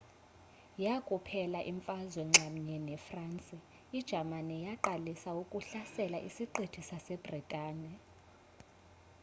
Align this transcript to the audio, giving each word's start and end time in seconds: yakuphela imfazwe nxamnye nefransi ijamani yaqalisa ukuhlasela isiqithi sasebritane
yakuphela 0.83 1.59
imfazwe 1.71 2.21
nxamnye 2.29 2.75
nefransi 2.87 3.57
ijamani 3.99 4.55
yaqalisa 4.65 5.29
ukuhlasela 5.41 6.17
isiqithi 6.29 6.81
sasebritane 6.89 7.91